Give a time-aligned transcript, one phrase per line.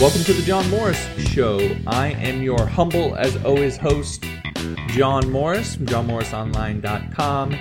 [0.00, 1.58] Welcome to the John Morris Show.
[1.86, 4.24] I am your humble, as always, host,
[4.88, 7.52] John Morris from johnmorrisonline.com.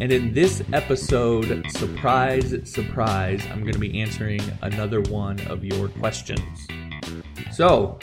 [0.00, 5.88] And in this episode, surprise, surprise, I'm going to be answering another one of your
[5.88, 6.66] questions.
[7.52, 7.98] So,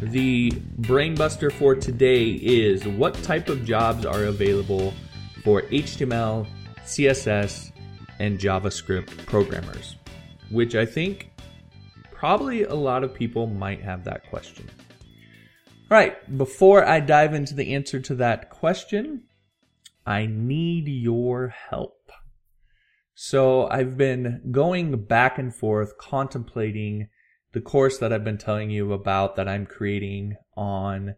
[0.00, 4.94] the brainbuster for today is what type of jobs are available
[5.42, 6.46] for HTML,
[6.84, 7.71] CSS,
[8.18, 9.96] and JavaScript programmers?
[10.50, 11.30] Which I think
[12.10, 14.70] probably a lot of people might have that question.
[15.90, 19.24] All right, before I dive into the answer to that question,
[20.06, 22.10] I need your help.
[23.14, 27.08] So I've been going back and forth contemplating
[27.52, 31.14] the course that I've been telling you about that I'm creating on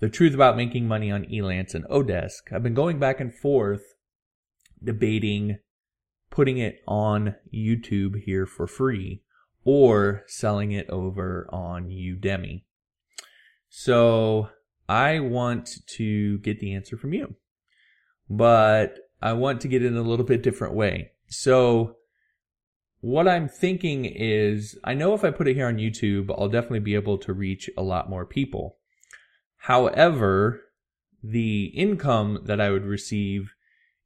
[0.00, 2.52] the truth about making money on Elance and Odesk.
[2.52, 3.82] I've been going back and forth
[4.82, 5.58] debating
[6.32, 9.22] putting it on YouTube here for free
[9.64, 12.64] or selling it over on Udemy.
[13.68, 14.48] So
[14.88, 17.36] I want to get the answer from you,
[18.28, 21.12] but I want to get it in a little bit different way.
[21.28, 21.96] So
[23.00, 26.80] what I'm thinking is I know if I put it here on YouTube, I'll definitely
[26.80, 28.78] be able to reach a lot more people.
[29.58, 30.62] However,
[31.22, 33.54] the income that I would receive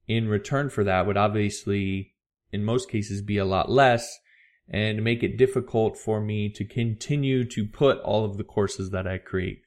[0.08, 2.14] in return for that would obviously,
[2.52, 4.18] in most cases, be a lot less
[4.68, 9.06] and make it difficult for me to continue to put all of the courses that
[9.06, 9.62] I create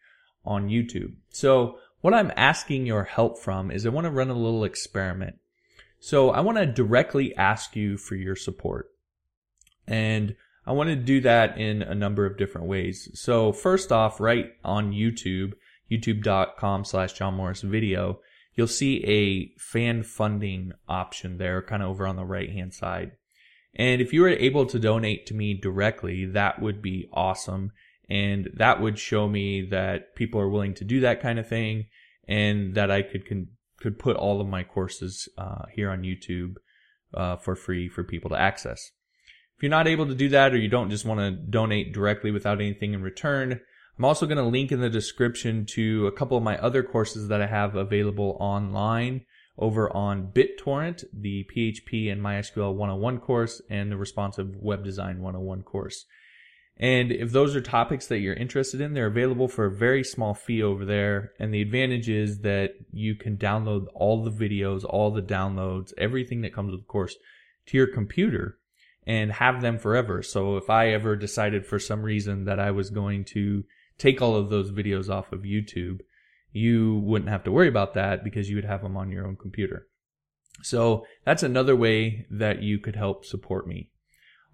[0.45, 1.13] on YouTube.
[1.29, 5.37] So what I'm asking your help from is I want to run a little experiment.
[5.99, 8.91] So I want to directly ask you for your support.
[9.87, 13.09] And I want to do that in a number of different ways.
[13.13, 15.53] So first off, right on YouTube,
[15.91, 18.19] youtube.com slash John Morris video,
[18.59, 23.13] you'll see a fan funding option there kind of over on the right hand side.
[23.73, 27.71] And if you were able to donate to me directly, that would be awesome.
[28.09, 31.85] And that would show me that people are willing to do that kind of thing
[32.27, 33.47] and that I could, can,
[33.79, 36.55] could put all of my courses uh, here on YouTube
[37.13, 38.91] uh, for free for people to access.
[39.55, 42.31] If you're not able to do that or you don't just want to donate directly
[42.31, 43.61] without anything in return,
[43.99, 47.27] I'm also going to link in the description to a couple of my other courses
[47.27, 49.25] that I have available online
[49.57, 55.63] over on BitTorrent, the PHP and MySQL 101 course, and the Responsive Web Design 101
[55.63, 56.05] course.
[56.77, 60.33] And if those are topics that you're interested in, they're available for a very small
[60.33, 61.33] fee over there.
[61.37, 66.39] And the advantage is that you can download all the videos, all the downloads, everything
[66.43, 67.17] that comes with the course
[67.65, 68.59] to your computer
[69.05, 70.23] and have them forever.
[70.23, 73.65] So if I ever decided for some reason that I was going to
[73.99, 75.99] take all of those videos off of YouTube,
[76.51, 79.35] you wouldn't have to worry about that because you would have them on your own
[79.35, 79.87] computer.
[80.63, 83.91] So that's another way that you could help support me.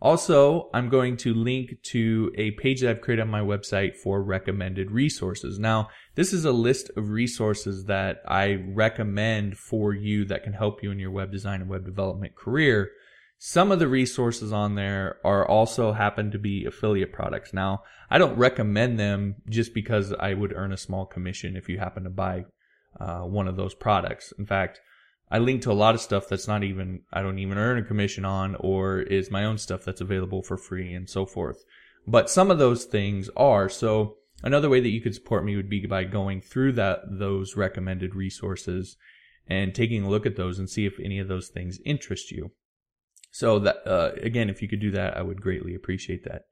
[0.01, 4.21] Also, I'm going to link to a page that I've created on my website for
[4.21, 5.57] recommended resources.
[5.57, 10.83] Now, this is a list of resources that I recommend for you that can help
[10.83, 12.91] you in your web design and web development career.
[13.37, 17.53] Some of the resources on there are also happen to be affiliate products.
[17.53, 21.77] Now, I don't recommend them just because I would earn a small commission if you
[21.77, 22.45] happen to buy
[22.99, 24.33] uh, one of those products.
[24.39, 24.79] In fact,
[25.29, 27.83] I link to a lot of stuff that's not even, I don't even earn a
[27.83, 31.63] commission on or is my own stuff that's available for free and so forth.
[32.07, 33.67] But some of those things are.
[33.67, 37.57] So another way that you could support me would be by going through that, those
[37.57, 38.97] recommended resources
[39.47, 42.51] and taking a look at those and see if any of those things interest you.
[43.35, 46.43] So that uh, again, if you could do that, I would greatly appreciate that.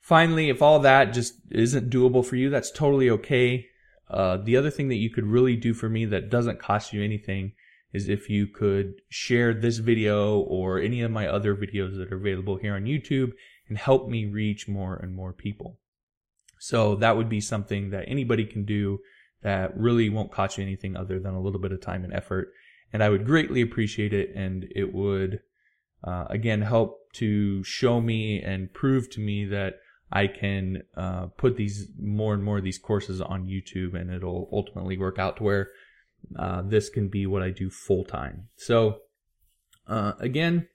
[0.00, 3.66] Finally, if all that just isn't doable for you, that's totally okay.
[4.08, 7.04] Uh, the other thing that you could really do for me that doesn't cost you
[7.04, 7.52] anything
[7.92, 12.16] is if you could share this video or any of my other videos that are
[12.16, 13.32] available here on YouTube
[13.68, 15.78] and help me reach more and more people.
[16.58, 19.00] So that would be something that anybody can do
[19.42, 22.54] that really won't cost you anything other than a little bit of time and effort.
[22.90, 25.40] And I would greatly appreciate it and it would
[26.04, 29.74] uh, again help to show me and prove to me that
[30.12, 34.48] I can uh, put these more and more of these courses on YouTube, and it'll
[34.52, 35.70] ultimately work out to where
[36.38, 38.48] uh, this can be what I do full time.
[38.56, 39.00] So,
[39.86, 40.68] uh, again,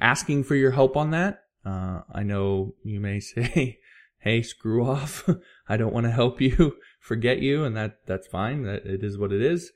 [0.00, 1.44] asking for your help on that.
[1.64, 3.78] Uh, I know you may say,
[4.18, 5.28] "Hey, screw off!
[5.68, 8.64] I don't want to help you, forget you," and that that's fine.
[8.64, 9.72] That it is what it is.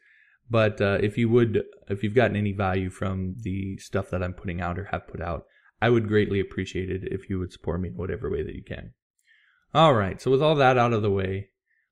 [0.50, 4.32] But uh, if you would, if you've gotten any value from the stuff that I'm
[4.32, 5.44] putting out or have put out,
[5.80, 8.64] I would greatly appreciate it if you would support me in whatever way that you
[8.64, 8.94] can.
[9.74, 10.20] All right.
[10.20, 11.50] So with all that out of the way,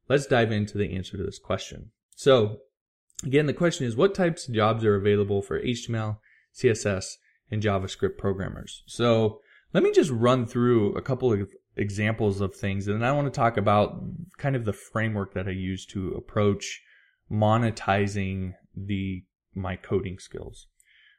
[0.08, 1.90] let's dive into the answer to this question.
[2.14, 2.60] So
[3.24, 6.18] again, the question is what types of jobs are available for HTML,
[6.54, 7.16] CSS,
[7.50, 8.82] and JavaScript programmers.
[8.86, 9.40] So
[9.72, 13.26] let me just run through a couple of examples of things, and then I want
[13.26, 14.02] to talk about
[14.38, 16.80] kind of the framework that I use to approach
[17.30, 19.24] monetizing the
[19.54, 20.66] my coding skills.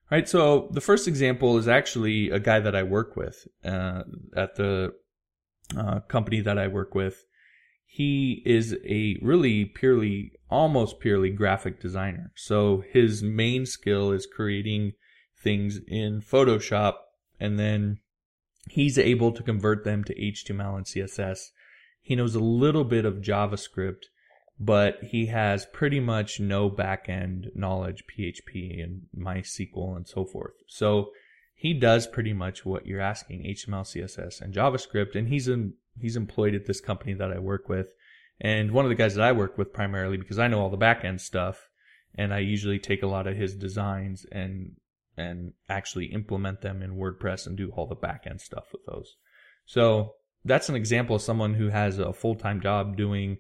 [0.09, 4.03] All right, so the first example is actually a guy that I work with uh,
[4.35, 4.93] at the
[5.77, 7.25] uh, company that I work with.
[7.85, 12.31] He is a really purely, almost purely graphic designer.
[12.35, 14.93] So his main skill is creating
[15.41, 16.93] things in Photoshop
[17.39, 17.99] and then
[18.69, 21.49] he's able to convert them to HTML and CSS.
[22.01, 24.05] He knows a little bit of JavaScript,
[24.59, 30.55] but he has pretty much no backend knowledge, PHP and MySQL and so forth.
[30.67, 31.11] So
[31.53, 36.15] he does pretty much what you're asking, HTML, CSS, and JavaScript, and he's in, he's
[36.15, 37.93] employed at this company that I work with.
[38.39, 40.77] And one of the guys that I work with primarily because I know all the
[40.77, 41.69] backend stuff,
[42.15, 44.75] and I usually take a lot of his designs and
[45.17, 49.15] and actually implement them in WordPress and do all the backend stuff with those.
[49.65, 50.13] So
[50.45, 53.39] that's an example of someone who has a full-time job doing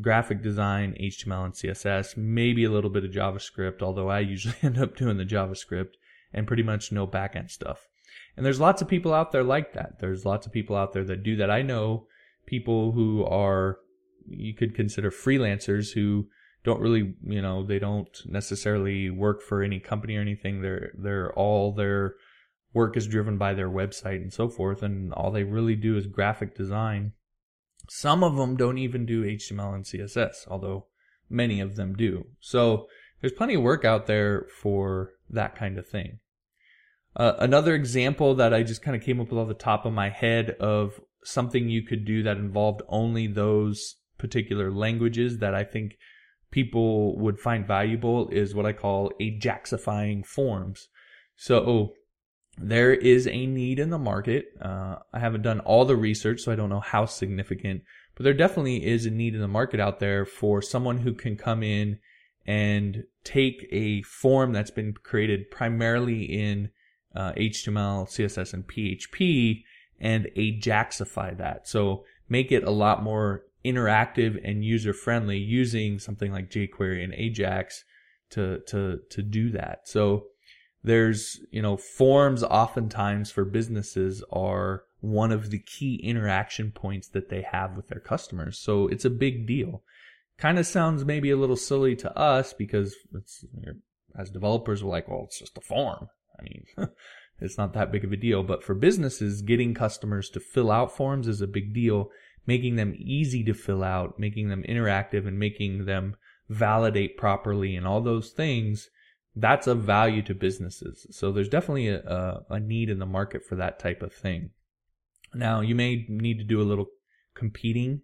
[0.00, 4.78] graphic design, HTML and CSS, maybe a little bit of JavaScript, although I usually end
[4.78, 5.94] up doing the JavaScript
[6.32, 7.88] and pretty much no backend stuff.
[8.36, 9.98] And there's lots of people out there like that.
[9.98, 11.50] There's lots of people out there that do that.
[11.50, 12.06] I know
[12.46, 13.78] people who are,
[14.26, 16.28] you could consider freelancers who
[16.64, 20.62] don't really, you know, they don't necessarily work for any company or anything.
[20.62, 22.14] They're, they're all their
[22.72, 24.82] work is driven by their website and so forth.
[24.82, 27.12] And all they really do is graphic design.
[27.88, 30.86] Some of them don't even do HTML and CSS, although
[31.28, 32.26] many of them do.
[32.40, 32.88] So
[33.20, 36.18] there's plenty of work out there for that kind of thing.
[37.16, 39.92] Uh, another example that I just kind of came up with off the top of
[39.92, 45.64] my head of something you could do that involved only those particular languages that I
[45.64, 45.96] think
[46.50, 50.88] people would find valuable is what I call Ajaxifying forms.
[51.36, 51.94] So
[52.62, 54.46] there is a need in the market.
[54.60, 57.82] Uh, I haven't done all the research, so I don't know how significant,
[58.14, 61.36] but there definitely is a need in the market out there for someone who can
[61.36, 61.98] come in
[62.46, 66.70] and take a form that's been created primarily in
[67.14, 69.62] uh, HTML, CSS, and PHP
[69.98, 71.66] and Ajaxify that.
[71.66, 77.14] So make it a lot more interactive and user friendly using something like jQuery and
[77.14, 77.84] Ajax
[78.30, 79.88] to to to do that.
[79.88, 80.26] So
[80.82, 87.30] there's you know forms oftentimes for businesses are one of the key interaction points that
[87.30, 88.58] they have with their customers.
[88.58, 89.82] So it's a big deal.
[90.38, 93.44] Kind of sounds maybe a little silly to us because it's
[94.18, 96.08] as developers we're like, well, it's just a form.
[96.38, 96.64] I mean,
[97.40, 98.42] it's not that big of a deal.
[98.42, 102.10] But for businesses, getting customers to fill out forms is a big deal
[102.46, 106.16] making them easy to fill out, making them interactive, and making them
[106.48, 108.88] validate properly, and all those things,
[109.40, 111.06] that's of value to businesses.
[111.10, 114.50] So there's definitely a, a, a need in the market for that type of thing.
[115.34, 116.86] Now, you may need to do a little
[117.34, 118.02] competing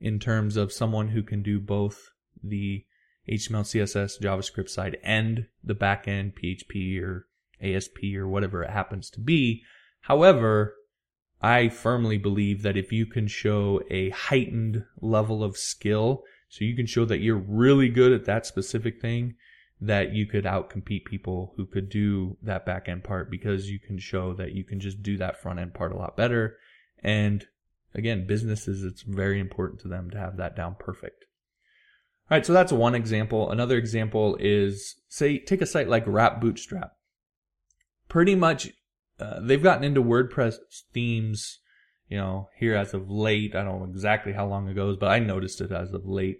[0.00, 2.10] in terms of someone who can do both
[2.42, 2.84] the
[3.28, 7.26] HTML, CSS, JavaScript side and the backend PHP or
[7.60, 9.62] ASP or whatever it happens to be.
[10.02, 10.74] However,
[11.40, 16.76] I firmly believe that if you can show a heightened level of skill, so you
[16.76, 19.34] can show that you're really good at that specific thing,
[19.80, 23.98] that you could outcompete people who could do that back end part because you can
[23.98, 26.56] show that you can just do that front end part a lot better.
[27.02, 27.46] And
[27.94, 31.26] again, businesses, it's very important to them to have that down perfect.
[32.28, 33.50] All right, so that's one example.
[33.50, 36.92] Another example is say, take a site like Wrap Bootstrap.
[38.08, 38.70] Pretty much
[39.20, 40.56] uh, they've gotten into WordPress
[40.92, 41.60] themes,
[42.08, 43.54] you know, here as of late.
[43.54, 46.38] I don't know exactly how long ago, but I noticed it as of late.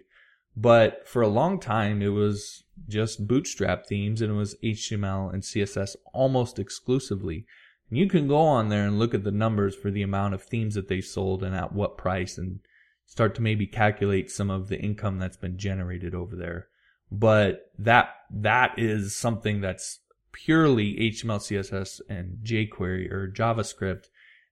[0.59, 5.43] But for a long time, it was just Bootstrap themes and it was HTML and
[5.43, 7.45] CSS almost exclusively.
[7.91, 10.41] And you can go on there and look at the numbers for the amount of
[10.41, 12.59] themes that they sold and at what price and
[13.05, 16.69] start to maybe calculate some of the income that's been generated over there.
[17.11, 19.99] But that, that is something that's
[20.31, 24.05] purely HTML, CSS, and jQuery or JavaScript,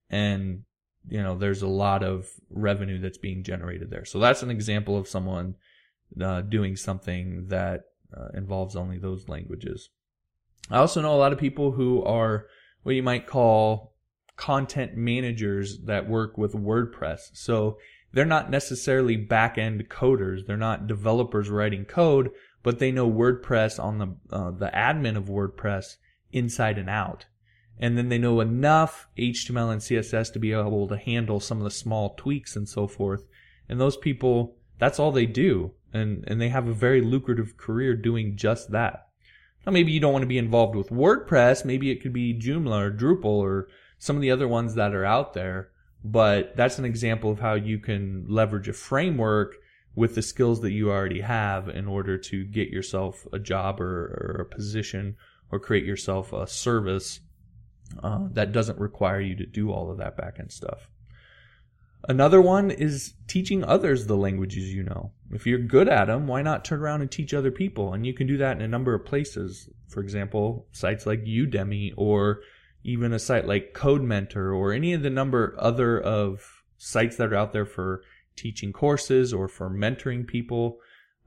[0.10, 0.64] and
[1.08, 4.06] you know there's a lot of revenue that's being generated there.
[4.06, 5.56] So that's an example of someone
[6.22, 7.82] uh, doing something that
[8.16, 9.90] uh, involves only those languages.
[10.70, 12.48] I also know a lot of people who are
[12.84, 13.96] what you might call
[14.36, 17.20] content managers that work with WordPress.
[17.34, 17.78] So
[18.14, 20.46] they're not necessarily back end coders.
[20.46, 22.32] They're not developers writing code,
[22.64, 25.98] but they know WordPress on the uh, the admin of WordPress
[26.32, 27.26] inside and out.
[27.78, 31.66] And then they know enough HTML and CSS to be able to handle some of
[31.66, 33.26] the small tweaks and so forth.
[33.68, 35.72] And those people, that's all they do.
[35.94, 39.08] And, and they have a very lucrative career doing just that.
[39.66, 41.66] Now, maybe you don't want to be involved with WordPress.
[41.66, 43.68] Maybe it could be Joomla or Drupal or
[43.98, 45.70] some of the other ones that are out there.
[46.04, 49.56] But that's an example of how you can leverage a framework
[49.96, 54.38] with the skills that you already have in order to get yourself a job or,
[54.38, 55.16] or a position
[55.52, 57.22] or create yourself a service
[58.04, 60.90] uh, that doesn't require you to do all of that backend stuff.
[62.08, 65.12] Another one is teaching others the languages you know.
[65.32, 67.94] If you're good at them, why not turn around and teach other people?
[67.94, 69.70] And you can do that in a number of places.
[69.88, 72.42] For example, sites like Udemy or
[72.84, 77.34] even a site like Code Mentor or any of the number other of sites that
[77.34, 78.04] are out there for
[78.36, 80.78] teaching courses or for mentoring people.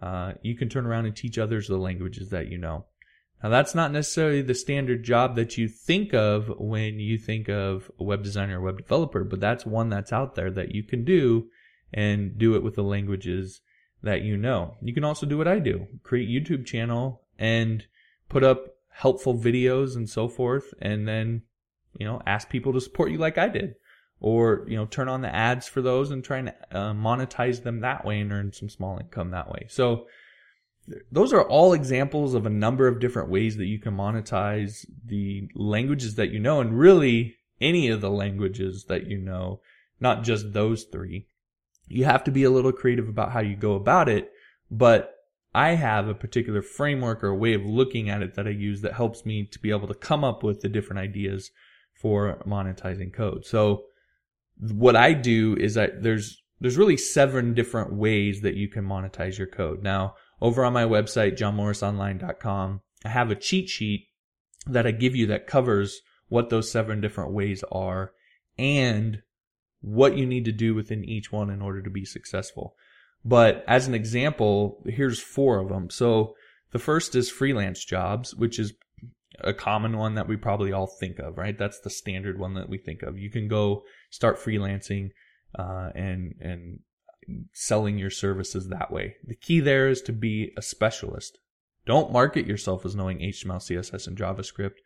[0.01, 2.85] Uh, you can turn around and teach others the languages that you know.
[3.43, 7.91] Now that's not necessarily the standard job that you think of when you think of
[7.99, 11.05] a web designer or web developer, but that's one that's out there that you can
[11.05, 11.49] do
[11.93, 13.61] and do it with the languages
[14.03, 14.77] that you know.
[14.83, 17.85] You can also do what I do, create YouTube channel and
[18.29, 21.43] put up helpful videos and so forth and then,
[21.99, 23.75] you know, ask people to support you like I did
[24.21, 27.81] or, you know, turn on the ads for those and try and uh, monetize them
[27.81, 29.67] that way and earn some small income that way.
[29.69, 30.07] So,
[31.11, 35.49] those are all examples of a number of different ways that you can monetize the
[35.55, 39.61] languages that you know and really any of the languages that you know,
[40.01, 41.27] not just those three.
[41.89, 44.31] You have to be a little creative about how you go about it,
[44.71, 45.15] but
[45.55, 48.93] I have a particular framework or way of looking at it that I use that
[48.93, 51.51] helps me to be able to come up with the different ideas
[51.95, 53.45] for monetizing code.
[53.45, 53.85] So
[54.61, 59.39] what I do is that there's there's really seven different ways that you can monetize
[59.39, 59.83] your code.
[59.83, 64.07] Now, over on my website, johnmorrisonline.com, I have a cheat sheet
[64.67, 68.13] that I give you that covers what those seven different ways are
[68.59, 69.23] and
[69.81, 72.75] what you need to do within each one in order to be successful.
[73.25, 75.91] But as an example, here's four of them.
[75.91, 76.35] So
[76.73, 78.75] the first is freelance jobs, which is
[79.41, 81.57] a common one that we probably all think of, right?
[81.57, 83.19] That's the standard one that we think of.
[83.19, 85.11] You can go start freelancing
[85.59, 86.81] uh, and and
[87.53, 89.17] selling your services that way.
[89.25, 91.39] The key there is to be a specialist.
[91.87, 94.77] Don't market yourself as knowing HTML, CSS, and JavaScript.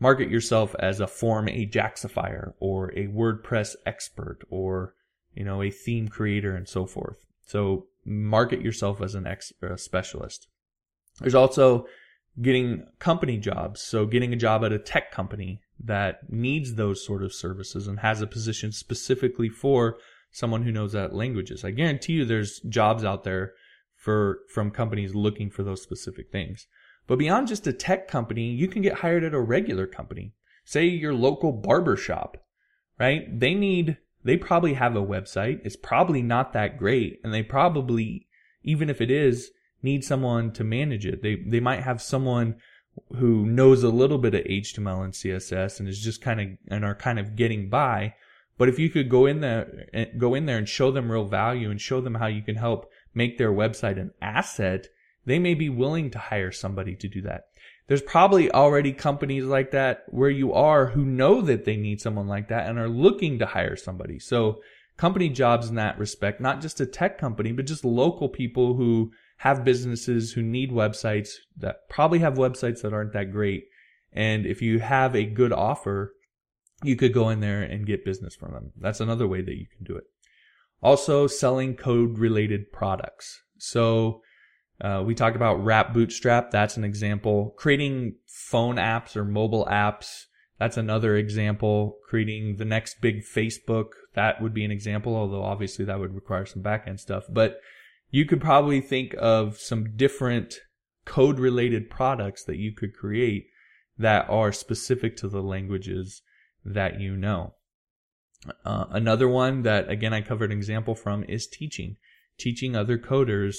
[0.00, 4.94] Market yourself as a form Ajaxifier or a WordPress expert or,
[5.34, 7.26] you know, a theme creator and so forth.
[7.46, 10.48] So market yourself as an ex- specialist.
[11.20, 11.86] There's also
[12.40, 13.82] getting company jobs.
[13.82, 18.00] So getting a job at a tech company that needs those sort of services and
[18.00, 19.98] has a position specifically for
[20.30, 21.64] someone who knows that languages.
[21.64, 23.54] I guarantee you there's jobs out there
[23.94, 26.66] for from companies looking for those specific things.
[27.06, 30.34] But beyond just a tech company, you can get hired at a regular company.
[30.64, 32.36] Say your local barber shop,
[32.98, 33.40] right?
[33.40, 35.60] They need they probably have a website.
[35.64, 38.26] It's probably not that great and they probably
[38.62, 39.50] even if it is
[39.82, 41.22] need someone to manage it.
[41.22, 42.56] They they might have someone
[43.16, 46.84] who knows a little bit of HTML and CSS and is just kind of and
[46.84, 48.14] are kind of getting by
[48.58, 51.24] but if you could go in there, eh, go in there and show them real
[51.24, 54.88] value and show them how you can help make their website an asset,
[55.24, 57.44] they may be willing to hire somebody to do that.
[57.86, 62.26] There's probably already companies like that where you are who know that they need someone
[62.26, 64.18] like that and are looking to hire somebody.
[64.18, 64.60] So
[64.98, 69.12] company jobs in that respect, not just a tech company, but just local people who
[69.38, 73.64] have businesses who need websites that probably have websites that aren't that great.
[74.12, 76.14] And if you have a good offer,
[76.82, 78.72] you could go in there and get business from them.
[78.76, 80.04] That's another way that you can do it.
[80.80, 83.42] Also, selling code related products.
[83.58, 84.22] So,
[84.80, 86.52] uh, we talked about Wrap Bootstrap.
[86.52, 87.54] That's an example.
[87.56, 90.24] Creating phone apps or mobile apps.
[90.60, 91.98] That's another example.
[92.08, 93.88] Creating the next big Facebook.
[94.14, 97.24] That would be an example, although obviously that would require some backend stuff.
[97.28, 97.58] But
[98.10, 100.54] you could probably think of some different
[101.04, 103.46] code related products that you could create
[103.98, 106.22] that are specific to the languages
[106.74, 107.54] that you know.
[108.64, 111.96] Uh, another one that, again, I covered an example from is teaching.
[112.38, 113.56] Teaching other coders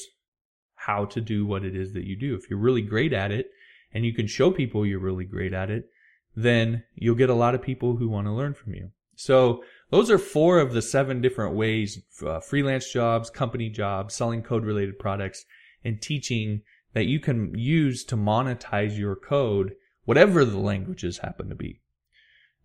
[0.76, 2.36] how to do what it is that you do.
[2.36, 3.48] If you're really great at it
[3.94, 5.90] and you can show people you're really great at it,
[6.36, 8.92] then you'll get a lot of people who want to learn from you.
[9.16, 14.42] So those are four of the seven different ways, uh, freelance jobs, company jobs, selling
[14.42, 15.44] code related products,
[15.84, 16.62] and teaching
[16.94, 19.74] that you can use to monetize your code,
[20.06, 21.82] whatever the languages happen to be.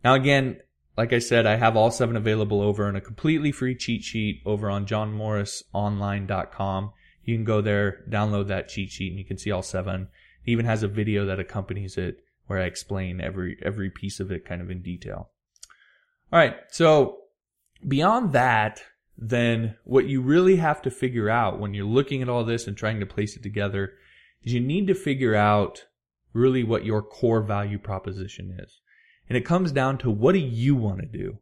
[0.04, 0.60] Now, again,
[0.96, 4.42] like I said, I have all seven available over in a completely free cheat sheet
[4.44, 6.92] over on johnmorrisonline.com.
[7.24, 10.08] You can go there, download that cheat sheet, and you can see all seven.
[10.44, 14.30] It even has a video that accompanies it where I explain every every piece of
[14.30, 15.30] it kind of in detail.
[16.30, 17.20] All right, so
[17.86, 18.82] beyond that,
[19.16, 22.76] then what you really have to figure out when you're looking at all this and
[22.76, 23.94] trying to place it together
[24.42, 25.86] is you need to figure out
[26.34, 28.80] really what your core value proposition is.
[29.28, 31.38] And it comes down to what do you want to do?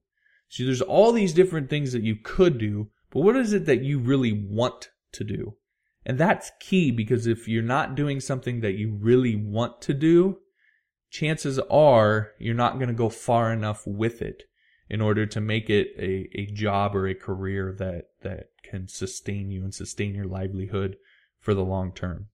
[0.48, 3.82] So there's all these different things that you could do, but what is it that
[3.82, 5.56] you really want to do?
[6.04, 10.38] And that's key because if you're not doing something that you really want to do,
[11.10, 14.44] chances are you're not going to go far enough with it
[14.88, 19.50] in order to make it a, a job or a career that, that can sustain
[19.50, 20.96] you and sustain your livelihood
[21.38, 22.26] for the long term.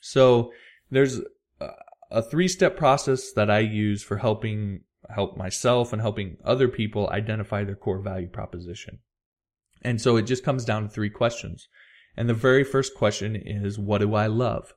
[0.00, 0.52] So
[0.90, 1.20] there's
[2.12, 7.08] a three step process that I use for helping help myself and helping other people
[7.10, 9.00] identify their core value proposition.
[9.82, 11.68] And so it just comes down to three questions.
[12.16, 14.74] And the very first question is, what do I love?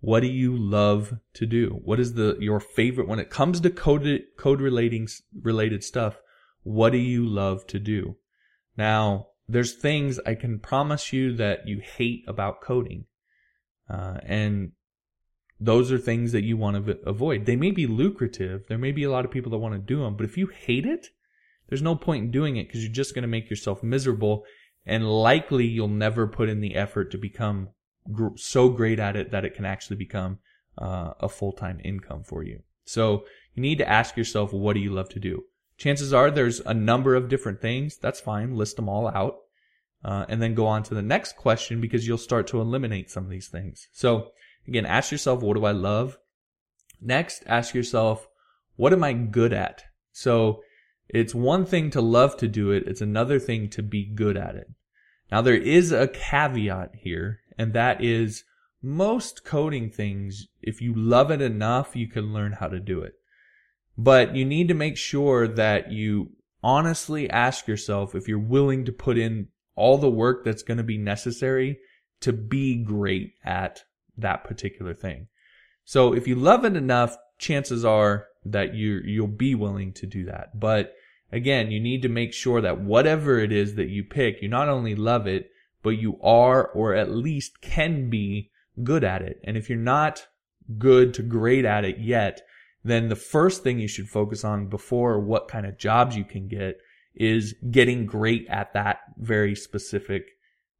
[0.00, 1.80] What do you love to do?
[1.84, 5.08] What is the, your favorite, when it comes to code, code relating,
[5.42, 6.20] related stuff,
[6.62, 8.16] what do you love to do?
[8.76, 13.04] Now, there's things I can promise you that you hate about coding.
[13.88, 14.72] Uh, and
[15.60, 17.46] those are things that you want to avoid.
[17.46, 18.66] They may be lucrative.
[18.68, 20.46] There may be a lot of people that want to do them, but if you
[20.46, 21.08] hate it,
[21.68, 24.44] there's no point in doing it because you're just going to make yourself miserable
[24.86, 27.68] and likely you'll never put in the effort to become
[28.10, 30.38] gr- so great at it that it can actually become
[30.78, 32.62] uh, a full-time income for you.
[32.84, 33.24] So
[33.54, 35.44] you need to ask yourself, what do you love to do?
[35.76, 37.98] Chances are there's a number of different things.
[37.98, 38.54] That's fine.
[38.54, 39.36] List them all out.
[40.04, 43.24] Uh, and then go on to the next question because you'll start to eliminate some
[43.24, 43.88] of these things.
[43.92, 44.30] So
[44.68, 46.18] Again, ask yourself, what do I love?
[47.00, 48.28] Next, ask yourself,
[48.76, 49.82] what am I good at?
[50.12, 50.62] So
[51.08, 52.84] it's one thing to love to do it.
[52.86, 54.68] It's another thing to be good at it.
[55.32, 58.44] Now there is a caveat here, and that is
[58.82, 63.14] most coding things, if you love it enough, you can learn how to do it.
[63.96, 66.32] But you need to make sure that you
[66.62, 70.84] honestly ask yourself if you're willing to put in all the work that's going to
[70.84, 71.78] be necessary
[72.20, 73.82] to be great at
[74.18, 75.28] that particular thing.
[75.84, 80.24] So if you love it enough, chances are that you you'll be willing to do
[80.26, 80.58] that.
[80.58, 80.94] But
[81.32, 84.68] again, you need to make sure that whatever it is that you pick, you not
[84.68, 85.50] only love it,
[85.82, 88.50] but you are or at least can be
[88.82, 89.40] good at it.
[89.44, 90.26] And if you're not
[90.76, 92.42] good to great at it yet,
[92.84, 96.48] then the first thing you should focus on before what kind of jobs you can
[96.48, 96.78] get
[97.14, 100.26] is getting great at that very specific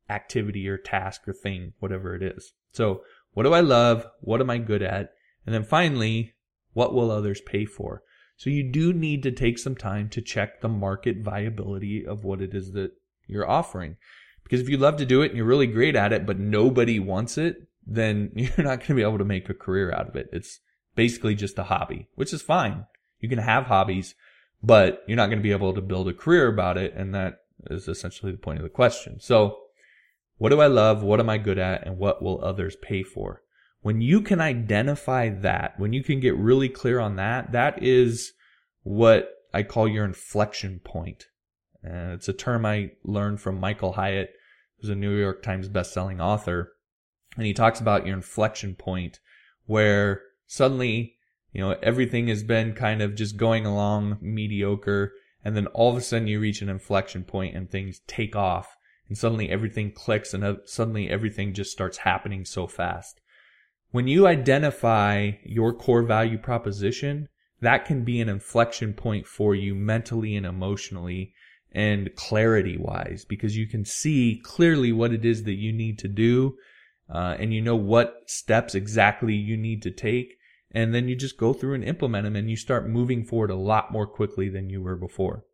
[0.08, 2.52] activity or task or thing, whatever it is.
[2.72, 4.06] So what do I love?
[4.20, 5.12] What am I good at?
[5.46, 6.34] And then finally,
[6.72, 8.02] what will others pay for?
[8.36, 12.40] So you do need to take some time to check the market viability of what
[12.40, 12.92] it is that
[13.26, 13.96] you're offering.
[14.44, 17.00] Because if you love to do it and you're really great at it, but nobody
[17.00, 20.16] wants it, then you're not going to be able to make a career out of
[20.16, 20.28] it.
[20.32, 20.60] It's
[20.94, 22.86] basically just a hobby, which is fine.
[23.20, 24.14] You can have hobbies,
[24.62, 26.94] but you're not going to be able to build a career about it.
[26.94, 29.18] And that is essentially the point of the question.
[29.20, 29.58] So
[30.38, 31.02] what do I love?
[31.02, 31.86] What am I good at?
[31.86, 33.42] And what will others pay for?
[33.80, 38.32] When you can identify that, when you can get really clear on that, that is
[38.82, 41.26] what I call your inflection point.
[41.82, 44.32] And it's a term I learned from Michael Hyatt,
[44.80, 46.72] who's a New York Times bestselling author.
[47.36, 49.20] And he talks about your inflection point
[49.66, 51.16] where suddenly,
[51.52, 55.12] you know, everything has been kind of just going along mediocre.
[55.44, 58.76] And then all of a sudden you reach an inflection point and things take off
[59.08, 63.20] and suddenly everything clicks and suddenly everything just starts happening so fast.
[63.90, 67.28] When you identify your core value proposition,
[67.60, 71.32] that can be an inflection point for you mentally and emotionally
[71.72, 76.08] and clarity wise because you can see clearly what it is that you need to
[76.08, 76.56] do
[77.12, 80.34] uh, and you know what steps exactly you need to take
[80.70, 83.56] and then you just go through and implement them and you start moving forward a
[83.56, 85.44] lot more quickly than you were before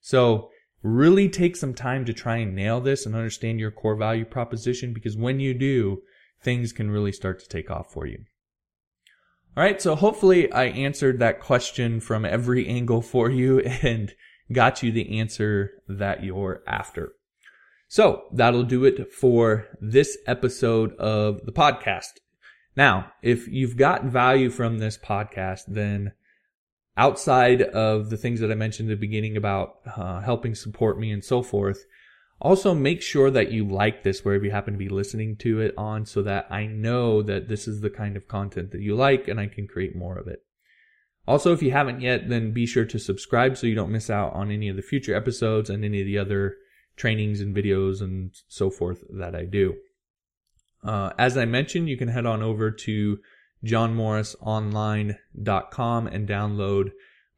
[0.00, 0.50] so
[0.82, 4.92] Really take some time to try and nail this and understand your core value proposition
[4.92, 6.02] because when you do,
[6.42, 8.24] things can really start to take off for you.
[9.56, 14.12] All right, so hopefully I answered that question from every angle for you and
[14.50, 17.12] got you the answer that you're after.
[17.88, 22.12] So that'll do it for this episode of the podcast.
[22.74, 26.12] Now, if you've gotten value from this podcast, then
[26.96, 31.10] outside of the things that I mentioned at the beginning about uh, helping support me
[31.10, 31.84] and so forth,
[32.40, 35.74] also make sure that you like this wherever you happen to be listening to it
[35.78, 39.28] on so that I know that this is the kind of content that you like
[39.28, 40.44] and I can create more of it.
[41.26, 44.32] Also, if you haven't yet, then be sure to subscribe so you don't miss out
[44.34, 46.56] on any of the future episodes and any of the other
[46.96, 49.76] trainings and videos and so forth that I do.
[50.82, 53.18] Uh, as I mentioned, you can head on over to
[53.64, 56.90] johnmorrisonline.com and download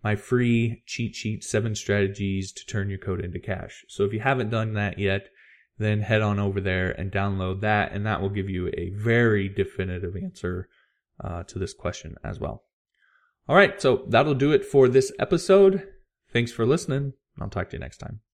[0.02, 3.86] my free cheat sheet, seven strategies to turn your code into cash.
[3.88, 5.30] So if you haven't done that yet,
[5.78, 9.48] then head on over there and download that, and that will give you a very
[9.48, 10.68] definitive answer
[11.22, 12.64] uh, to this question as well.
[13.48, 15.86] All right, so that'll do it for this episode.
[16.32, 17.14] Thanks for listening.
[17.40, 18.24] I'll talk to you next time.